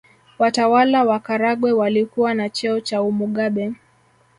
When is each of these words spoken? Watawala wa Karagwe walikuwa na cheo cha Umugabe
Watawala 0.39 1.03
wa 1.03 1.19
Karagwe 1.19 1.71
walikuwa 1.71 2.33
na 2.33 2.49
cheo 2.49 2.79
cha 2.79 3.01
Umugabe 3.01 3.73